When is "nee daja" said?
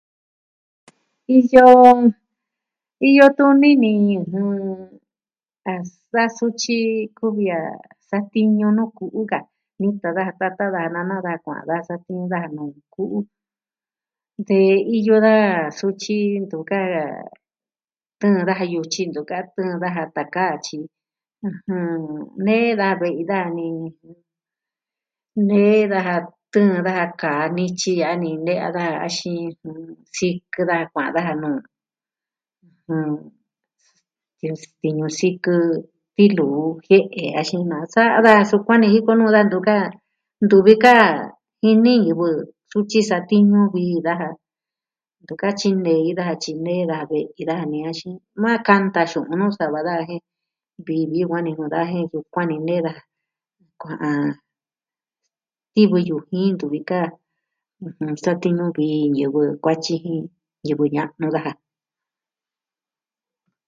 25.49-26.15, 46.65-47.05, 52.67-53.03